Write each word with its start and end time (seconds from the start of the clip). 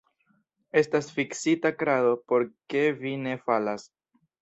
Estas 0.81 1.09
fiksita 1.19 1.73
krado, 1.83 2.17
por 2.33 2.49
ke 2.75 2.85
vi 3.05 3.17
ne 3.29 3.41
falas! 3.49 3.91